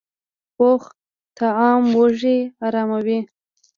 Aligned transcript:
پوخ 0.55 0.83
طعام 1.37 1.83
وږې 1.99 2.37
اراموي 2.65 3.19